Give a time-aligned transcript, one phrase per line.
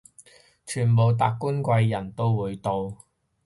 [0.65, 2.97] 全部達官貴人都會到